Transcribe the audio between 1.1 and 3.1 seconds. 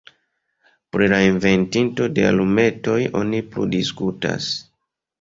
la inventinto de alumetoj